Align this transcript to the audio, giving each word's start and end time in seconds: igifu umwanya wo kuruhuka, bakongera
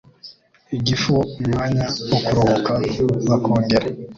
igifu 0.77 1.15
umwanya 1.41 1.85
wo 2.09 2.19
kuruhuka, 2.25 2.71
bakongera 3.29 3.87